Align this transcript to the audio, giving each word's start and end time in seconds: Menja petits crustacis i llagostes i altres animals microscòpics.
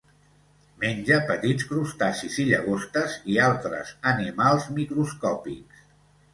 Menja 0.83 1.19
petits 1.27 1.67
crustacis 1.73 2.39
i 2.45 2.47
llagostes 2.49 3.19
i 3.35 3.39
altres 3.51 3.95
animals 4.15 4.69
microscòpics. 4.81 5.89